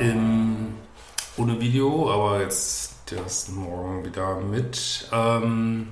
im, 0.00 0.74
ohne 1.36 1.60
Video, 1.60 2.10
aber 2.10 2.40
jetzt 2.40 3.12
erst 3.12 3.52
morgen 3.52 4.04
wieder 4.04 4.36
mit. 4.40 5.08
Ähm, 5.12 5.88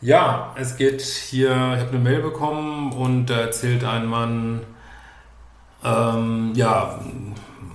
ja, 0.00 0.54
es 0.56 0.76
geht 0.76 1.02
hier, 1.02 1.50
ich 1.50 1.80
habe 1.80 1.90
eine 1.90 1.98
Mail 1.98 2.22
bekommen 2.22 2.92
und 2.92 3.26
da 3.26 3.40
erzählt 3.40 3.84
ein 3.84 4.06
Mann, 4.06 4.60
ähm, 5.84 6.52
ja, 6.54 7.00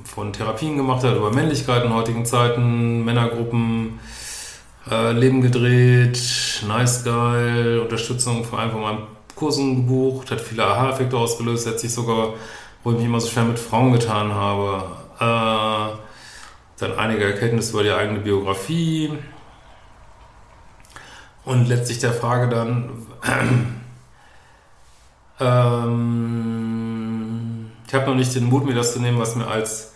von 0.05 0.31
Therapien 0.31 0.77
gemacht 0.77 1.03
hat 1.03 1.15
über 1.15 1.31
Männlichkeit 1.31 1.83
in 1.83 1.93
heutigen 1.93 2.25
Zeiten, 2.25 3.03
Männergruppen, 3.03 3.99
äh, 4.89 5.11
Leben 5.11 5.41
gedreht, 5.41 6.63
nice 6.67 7.03
geil, 7.03 7.79
Unterstützung 7.79 8.43
vor 8.43 8.59
allem 8.59 8.71
von 8.71 8.81
meinen 8.81 9.03
Kursen 9.35 9.75
gebucht, 9.75 10.31
hat 10.31 10.39
viele 10.41 10.65
Aha-Effekte 10.65 11.17
ausgelöst, 11.17 11.67
hat 11.67 11.79
sich 11.79 11.93
sogar, 11.93 12.33
wo 12.83 12.91
ich 12.91 12.97
mich 12.97 13.05
immer 13.05 13.19
so 13.19 13.29
schwer 13.29 13.45
mit 13.45 13.59
Frauen 13.59 13.93
getan 13.93 14.33
habe, 14.33 14.83
äh, 15.23 15.97
dann 16.79 16.97
einige 16.97 17.23
Erkenntnisse 17.25 17.73
über 17.73 17.83
die 17.83 17.91
eigene 17.91 18.19
Biografie 18.19 19.17
und 21.45 21.67
letztlich 21.67 21.99
der 21.99 22.13
Frage 22.13 22.49
dann, 22.49 23.05
ähm, 25.39 26.83
ich 27.87 27.93
habe 27.93 28.07
noch 28.07 28.15
nicht 28.15 28.33
den 28.35 28.45
Mut, 28.45 28.65
mir 28.65 28.73
das 28.73 28.93
zu 28.93 28.99
nehmen, 28.99 29.19
was 29.19 29.35
mir 29.35 29.47
als 29.47 29.93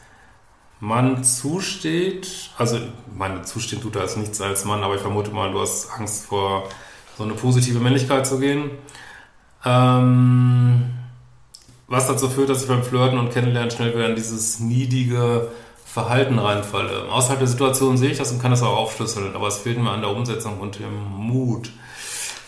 Mann 0.79 1.23
zusteht. 1.23 2.51
Also, 2.57 2.79
meine, 3.15 3.41
zustehen 3.41 3.81
tut 3.81 3.97
als 3.97 4.17
nichts 4.17 4.39
als 4.41 4.65
Mann, 4.65 4.83
aber 4.83 4.95
ich 4.95 5.01
vermute 5.01 5.31
mal, 5.31 5.51
du 5.51 5.59
hast 5.59 5.89
Angst 5.91 6.25
vor 6.25 6.69
so 7.17 7.23
eine 7.23 7.33
positive 7.33 7.79
Männlichkeit 7.79 8.27
zu 8.27 8.39
gehen. 8.39 8.69
Ähm, 9.65 10.56
was 11.97 12.07
dazu 12.07 12.29
führt, 12.29 12.49
dass 12.49 12.61
ich 12.61 12.67
beim 12.67 12.83
Flirten 12.83 13.17
und 13.17 13.31
Kennenlernen 13.31 13.71
schnell 13.71 13.93
wieder 13.93 14.07
in 14.07 14.15
dieses 14.15 14.59
niedige 14.59 15.49
Verhalten 15.83 16.37
reinfalle. 16.37 17.11
Außerhalb 17.11 17.39
der 17.39 17.47
Situation 17.47 17.97
sehe 17.97 18.11
ich 18.11 18.19
das 18.19 18.31
und 18.31 18.39
kann 18.39 18.51
das 18.51 18.61
auch 18.61 18.77
aufschlüsseln, 18.77 19.35
aber 19.35 19.47
es 19.47 19.57
fehlt 19.57 19.79
mir 19.79 19.89
an 19.89 20.01
der 20.01 20.11
Umsetzung 20.11 20.59
und 20.59 20.77
dem 20.77 20.95
Mut. 21.17 21.71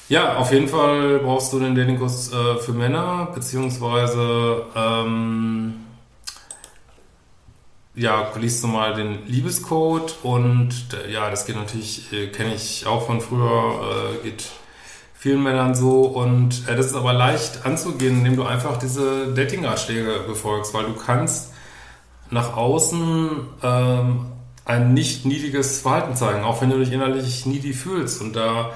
Ja, 0.07 0.37
auf 0.37 0.51
jeden 0.51 0.67
Fall 0.67 1.19
brauchst 1.19 1.51
du 1.51 1.59
den 1.59 1.73
Datingkurs 1.73 2.31
äh, 2.31 2.57
für 2.57 2.73
Männer, 2.73 3.29
beziehungsweise 3.33 4.65
ähm, 4.75 5.73
ja, 7.95 8.31
liest 8.39 8.63
du 8.63 8.67
mal 8.67 8.93
den 8.93 9.25
Liebescode 9.25 10.15
und 10.21 10.73
äh, 10.93 11.11
ja, 11.11 11.29
das 11.31 11.47
geht 11.47 11.55
natürlich, 11.55 12.13
äh, 12.13 12.27
kenne 12.27 12.53
ich 12.53 12.85
auch 12.85 13.07
von 13.07 13.19
früher, 13.19 14.19
äh, 14.23 14.27
geht 14.27 14.45
vielen 15.19 15.43
Männern 15.43 15.75
so 15.75 16.03
und 16.03 16.65
äh, 16.69 16.77
das 16.77 16.87
ist 16.87 16.95
aber 16.95 17.11
leicht 17.11 17.65
anzugehen, 17.65 18.19
indem 18.19 18.37
du 18.37 18.45
einfach 18.45 18.77
diese 18.77 19.33
Dating-Ratschläge 19.33 20.21
befolgst, 20.25 20.73
weil 20.73 20.85
du 20.85 20.93
kannst 20.93 21.51
nach 22.31 22.55
außen 22.55 23.29
ähm, 23.61 24.25
ein 24.63 24.93
nicht 24.93 25.25
niedriges 25.25 25.81
Verhalten 25.81 26.15
zeigen, 26.15 26.45
auch 26.45 26.61
wenn 26.61 26.69
du 26.69 26.77
dich 26.77 26.93
innerlich 26.93 27.45
needy 27.45 27.73
fühlst. 27.73 28.21
Und 28.21 28.37
da 28.37 28.71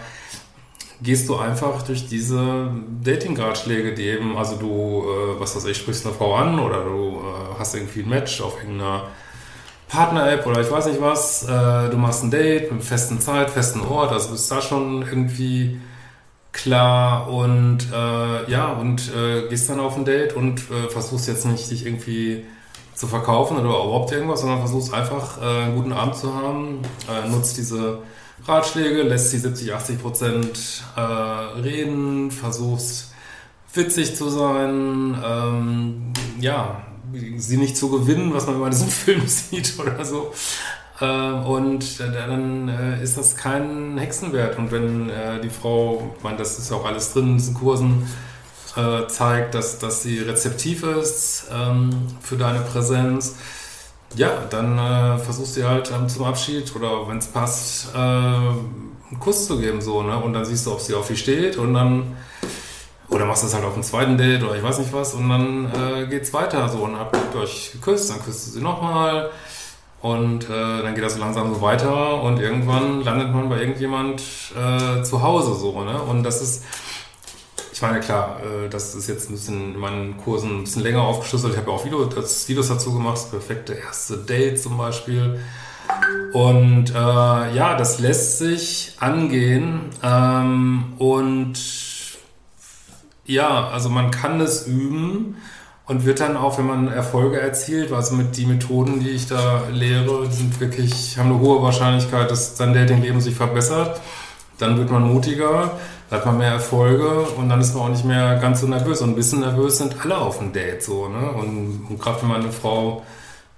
gehst 1.01 1.29
du 1.29 1.37
einfach 1.37 1.81
durch 1.83 2.09
diese 2.09 2.71
Dating-Ratschläge, 3.01 3.93
die 3.93 4.07
eben, 4.07 4.35
also 4.35 4.57
du, 4.57 5.05
äh, 5.05 5.39
was 5.39 5.55
weiß 5.55 5.63
ich, 5.65 5.77
sprichst 5.77 6.05
eine 6.05 6.13
Frau 6.13 6.35
an 6.35 6.59
oder 6.59 6.83
du 6.83 7.21
äh, 7.21 7.57
hast 7.57 7.73
irgendwie 7.73 8.01
ein 8.01 8.09
Match 8.09 8.41
auf 8.41 8.57
irgendeiner 8.57 9.03
Partner-App 9.87 10.45
oder 10.45 10.59
ich 10.59 10.69
weiß 10.69 10.87
nicht 10.87 10.99
was, 10.99 11.43
äh, 11.43 11.89
du 11.89 11.95
machst 11.95 12.21
ein 12.23 12.31
Date 12.31 12.69
mit 12.69 12.83
festen 12.83 13.21
Zeit, 13.21 13.49
festen 13.49 13.79
Ort, 13.79 14.11
also 14.11 14.31
bist 14.31 14.51
da 14.51 14.61
schon 14.61 15.03
irgendwie 15.03 15.79
klar 16.53 17.27
und 17.29 17.79
äh, 17.91 18.49
ja, 18.49 18.71
und 18.71 19.11
äh, 19.13 19.49
gehst 19.49 19.69
dann 19.69 19.79
auf 19.79 19.97
ein 19.97 20.05
Date 20.05 20.35
und 20.35 20.59
äh, 20.71 20.89
versuchst 20.89 21.27
jetzt 21.27 21.45
nicht 21.45 21.69
dich 21.69 21.85
irgendwie 21.85 22.45
zu 22.95 23.07
verkaufen 23.07 23.57
oder 23.57 23.65
überhaupt 23.65 24.11
irgendwas, 24.11 24.41
sondern 24.41 24.59
versuchst 24.59 24.93
einfach 24.93 25.41
äh, 25.41 25.63
einen 25.63 25.75
guten 25.75 25.91
Abend 25.91 26.15
zu 26.15 26.33
haben, 26.33 26.79
äh, 27.09 27.27
nutzt 27.27 27.57
diese 27.57 27.99
Ratschläge, 28.45 29.01
lässt 29.01 29.31
sie 29.31 29.39
70, 29.39 29.73
80 29.73 30.01
Prozent 30.01 30.83
äh, 30.95 31.01
reden, 31.01 32.29
versuchst 32.29 33.11
witzig 33.73 34.15
zu 34.15 34.29
sein, 34.29 35.17
ähm, 35.25 36.13
ja, 36.39 36.85
sie 37.37 37.57
nicht 37.57 37.75
zu 37.75 37.89
gewinnen, 37.89 38.33
was 38.33 38.45
man 38.45 38.55
immer 38.55 38.65
in 38.65 38.71
diesem 38.71 38.87
Film 38.89 39.27
sieht 39.27 39.73
oder 39.79 40.05
so. 40.05 40.31
Äh, 40.99 41.05
und 41.05 41.99
dann 41.99 42.69
äh, 42.69 43.03
ist 43.03 43.17
das 43.17 43.35
kein 43.35 43.97
Hexenwert. 43.97 44.57
Und 44.57 44.71
wenn 44.71 45.09
äh, 45.09 45.41
die 45.41 45.49
Frau, 45.49 46.13
ich 46.17 46.23
meine, 46.23 46.37
das 46.37 46.59
ist 46.59 46.71
auch 46.71 46.85
alles 46.85 47.13
drin 47.13 47.29
in 47.29 47.37
diesen 47.37 47.55
Kursen, 47.55 48.07
äh, 48.75 49.07
zeigt, 49.07 49.55
dass, 49.55 49.79
dass 49.79 50.03
sie 50.03 50.19
rezeptiv 50.19 50.83
ist 50.83 51.45
ähm, 51.53 51.89
für 52.21 52.37
deine 52.37 52.59
Präsenz, 52.61 53.35
ja, 54.15 54.29
dann 54.49 54.77
äh, 54.77 55.17
versuchst 55.17 55.57
du 55.57 55.67
halt 55.67 55.91
ähm, 55.91 56.07
zum 56.07 56.25
Abschied 56.25 56.75
oder 56.75 57.07
wenn 57.07 57.17
es 57.17 57.27
passt, 57.27 57.93
äh, 57.93 57.97
einen 57.97 59.19
Kuss 59.19 59.47
zu 59.47 59.59
geben, 59.59 59.81
so, 59.81 60.01
ne? 60.03 60.17
Und 60.17 60.33
dann 60.33 60.45
siehst 60.45 60.65
du, 60.65 60.71
ob 60.71 60.79
sie 60.79 60.93
auf 60.93 61.07
dich 61.07 61.19
steht 61.19 61.57
und 61.57 61.73
dann, 61.73 62.15
oder 63.09 63.25
machst 63.25 63.43
du 63.43 63.47
es 63.47 63.53
halt 63.53 63.63
auf 63.63 63.73
dem 63.73 63.83
zweiten 63.83 64.17
Date 64.17 64.43
oder 64.43 64.55
ich 64.55 64.63
weiß 64.63 64.79
nicht 64.79 64.93
was 64.93 65.13
und 65.13 65.29
dann 65.29 65.71
äh, 65.71 66.07
geht's 66.07 66.33
weiter, 66.33 66.67
so, 66.69 66.79
und 66.79 66.97
habt 66.97 67.15
ihr 67.33 67.41
euch 67.41 67.71
geküsst, 67.73 68.09
dann 68.09 68.23
küsst 68.23 68.47
du 68.47 68.51
sie 68.51 68.61
nochmal 68.61 69.29
und 70.03 70.49
äh, 70.49 70.81
dann 70.83 70.95
geht 70.95 71.03
das 71.03 71.13
so 71.13 71.21
langsam 71.21 71.55
so 71.55 71.61
weiter 71.61 72.21
und 72.23 72.37
irgendwann 72.37 73.01
landet 73.05 73.31
man 73.31 73.47
bei 73.47 73.61
irgendjemand 73.61 74.21
äh, 74.53 75.01
zu 75.01 75.21
Hause, 75.21 75.55
so, 75.55 75.81
ne? 75.81 76.01
Und 76.01 76.23
das 76.23 76.41
ist, 76.41 76.65
ich 77.71 77.81
meine, 77.81 78.01
klar, 78.01 78.41
äh, 78.41 78.67
das 78.67 78.95
ist 78.95 79.07
jetzt 79.07 79.29
ein 79.29 79.35
bisschen 79.35 79.75
in 79.75 79.79
meinen 79.79 80.17
Kursen 80.17 80.59
ein 80.59 80.63
bisschen 80.65 80.83
länger 80.83 81.03
aufgeschlüsselt. 81.03 81.53
Ich 81.53 81.57
habe 81.57 81.71
ja 81.71 81.77
auch 81.77 81.85
Video, 81.85 82.03
das, 82.03 82.49
Videos 82.49 82.67
dazu 82.67 82.93
gemacht, 82.93 83.15
das 83.15 83.29
perfekte 83.29 83.75
erste 83.75 84.17
Date 84.17 84.61
zum 84.61 84.77
Beispiel. 84.77 85.39
Und 86.33 86.89
äh, 86.89 86.93
ja, 86.93 87.77
das 87.77 87.99
lässt 87.99 88.39
sich 88.39 88.97
angehen. 88.99 89.83
Ähm, 90.03 90.95
und 90.97 91.53
ja, 93.23 93.69
also 93.69 93.87
man 93.87 94.11
kann 94.11 94.41
es 94.41 94.67
üben 94.67 95.37
und 95.85 96.05
wird 96.05 96.19
dann 96.19 96.37
auch, 96.37 96.57
wenn 96.57 96.67
man 96.67 96.87
Erfolge 96.87 97.39
erzielt, 97.39 97.91
also 97.91 98.15
mit 98.15 98.37
die 98.37 98.45
Methoden, 98.45 98.99
die 98.99 99.09
ich 99.09 99.27
da 99.27 99.63
lehre, 99.71 100.31
sind 100.31 100.59
wirklich, 100.59 101.17
haben 101.17 101.31
eine 101.31 101.39
hohe 101.39 101.61
Wahrscheinlichkeit, 101.61 102.31
dass 102.31 102.57
sein 102.57 102.73
Datingleben 102.73 103.19
sich 103.21 103.35
verbessert. 103.35 103.99
Dann 104.59 104.77
wird 104.77 104.91
man 104.91 105.03
mutiger 105.03 105.71
hat 106.13 106.25
man 106.25 106.37
mehr 106.37 106.51
Erfolge 106.51 107.09
und 107.37 107.49
dann 107.49 107.59
ist 107.59 107.73
man 107.73 107.83
auch 107.83 107.89
nicht 107.89 108.05
mehr 108.05 108.37
ganz 108.39 108.61
so 108.61 108.67
nervös. 108.67 109.01
Und 109.01 109.11
ein 109.11 109.15
bisschen 109.15 109.39
nervös 109.39 109.79
sind 109.79 109.95
alle 110.03 110.17
auf 110.17 110.37
dem 110.37 110.53
Date 110.53 110.83
so, 110.83 111.07
ne? 111.09 111.31
Und, 111.31 111.87
und 111.89 111.99
gerade 111.99 112.21
wenn 112.21 112.29
man 112.29 112.41
eine 112.41 112.51
Frau 112.51 113.03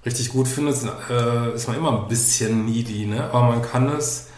richtig 0.05 0.29
gut 0.29 0.47
findet, 0.47 0.77
äh, 1.09 1.53
ist 1.53 1.67
man 1.67 1.77
immer 1.77 1.91
ein 1.91 2.07
bisschen 2.07 2.65
needy, 2.65 3.05
ne? 3.05 3.29
Aber 3.31 3.49
man 3.49 3.61
kann 3.61 3.89
es 3.89 4.29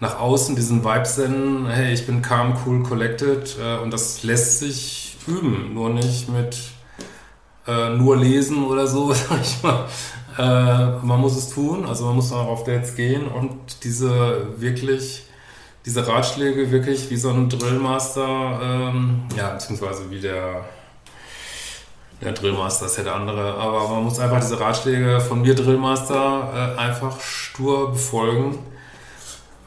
nach 0.00 0.18
außen 0.18 0.56
diesen 0.56 0.84
Vibe 0.84 1.06
senden, 1.06 1.66
hey, 1.66 1.92
ich 1.92 2.06
bin 2.06 2.22
calm, 2.22 2.56
cool, 2.64 2.82
collected 2.82 3.56
äh, 3.60 3.78
und 3.82 3.92
das 3.92 4.22
lässt 4.22 4.60
sich 4.60 5.18
üben, 5.26 5.74
nur 5.74 5.90
nicht 5.90 6.28
mit 6.28 6.56
äh, 7.68 7.90
nur 7.90 8.16
lesen 8.16 8.64
oder 8.64 8.86
so, 8.86 9.12
sag 9.12 9.40
ich 9.40 9.62
mal. 9.62 9.84
Äh, 10.38 11.04
man 11.04 11.20
muss 11.20 11.36
es 11.36 11.50
tun, 11.50 11.84
also 11.84 12.06
man 12.06 12.16
muss 12.16 12.32
auch 12.32 12.48
auf 12.48 12.64
Dates 12.64 12.96
gehen 12.96 13.26
und 13.28 13.84
diese 13.84 14.46
wirklich 14.56 15.28
diese 15.88 16.06
Ratschläge 16.06 16.70
wirklich 16.70 17.08
wie 17.08 17.16
so 17.16 17.30
ein 17.30 17.48
Drillmaster, 17.48 18.60
ähm, 18.62 19.22
ja, 19.34 19.52
beziehungsweise 19.54 20.10
wie 20.10 20.20
der, 20.20 20.66
der 22.20 22.32
Drillmaster 22.32 22.84
ist 22.84 22.98
ja 22.98 23.04
der 23.04 23.14
andere, 23.14 23.54
aber 23.54 23.88
man 23.88 24.04
muss 24.04 24.18
einfach 24.18 24.38
diese 24.38 24.60
Ratschläge 24.60 25.18
von 25.20 25.40
mir 25.40 25.54
Drillmaster 25.54 26.74
äh, 26.76 26.78
einfach 26.78 27.18
stur 27.20 27.92
befolgen. 27.92 28.58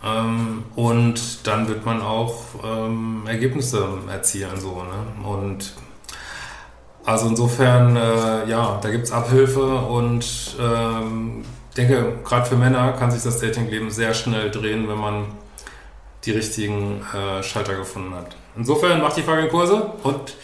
Ähm, 0.03 0.63
und 0.75 1.47
dann 1.47 1.67
wird 1.67 1.87
man 1.87 2.03
auch 2.03 2.43
ähm, 2.63 3.23
Ergebnisse 3.25 3.87
erzielen, 4.07 4.59
so, 4.59 4.83
ne? 4.83 5.27
Und 5.27 5.73
also 7.05 7.27
insofern, 7.27 7.95
äh, 7.95 8.49
ja, 8.49 8.79
da 8.81 8.89
gibt 8.89 9.05
es 9.05 9.11
Abhilfe 9.11 9.63
und 9.63 10.55
ähm, 10.59 11.43
denke, 11.75 12.19
gerade 12.23 12.45
für 12.45 12.55
Männer 12.55 12.93
kann 12.93 13.11
sich 13.11 13.23
das 13.23 13.39
Datingleben 13.39 13.89
sehr 13.89 14.13
schnell 14.13 14.51
drehen, 14.51 14.87
wenn 14.87 14.97
man 14.97 15.25
die 16.25 16.31
richtigen 16.31 17.03
äh, 17.13 17.41
Schalter 17.41 17.75
gefunden 17.75 18.13
hat. 18.13 18.35
Insofern 18.55 19.01
macht 19.01 19.17
die 19.17 19.23
fucking 19.23 19.49
Kurse 19.49 19.93
und 20.03 20.35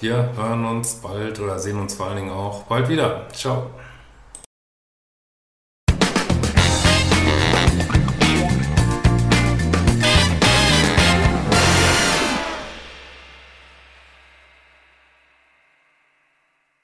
wir 0.00 0.30
hören 0.36 0.66
uns 0.66 0.96
bald 0.96 1.40
oder 1.40 1.58
sehen 1.58 1.80
uns 1.80 1.94
vor 1.94 2.06
allen 2.06 2.16
Dingen 2.16 2.30
auch 2.30 2.64
bald 2.64 2.88
wieder. 2.88 3.26
Ciao. 3.32 3.70